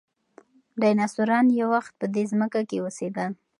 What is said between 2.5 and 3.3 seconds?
کې اوسېدل.